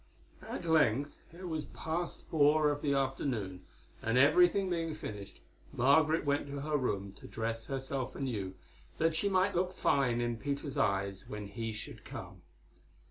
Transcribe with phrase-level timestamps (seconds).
[0.49, 3.65] At length it was past four of the afternoon,
[4.01, 8.55] and everything being finished, Margaret went to her room to dress herself anew,
[8.97, 12.41] that she might look fine in Peter's eyes when he should come.